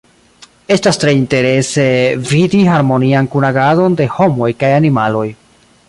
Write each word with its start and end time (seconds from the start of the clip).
Estas 0.75 0.97
tre 1.03 1.11
interese 1.17 1.85
vidi 2.31 2.63
harmonian 2.77 3.31
kunagadon 3.35 3.99
de 4.01 4.09
homoj 4.17 4.53
kaj 4.65 4.73
animaloj. 4.81 5.29